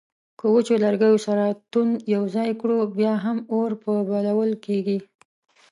که 0.39 0.45
وچو 0.53 0.73
لرګیو 0.83 1.17
سره 1.25 1.45
توند 1.71 1.93
یو 2.13 2.23
ځای 2.35 2.49
کړو 2.61 2.77
بیا 2.97 3.13
هم 3.25 3.37
اور 3.53 3.71
په 3.83 3.91
بلول 4.09 4.51
کیږي 4.65 4.97